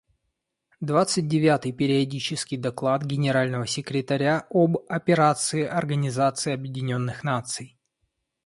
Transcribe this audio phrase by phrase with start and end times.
[0.79, 7.77] Двадцать девятый периодический доклад Генерального секретаря об Операции Организации Объединенных Наций.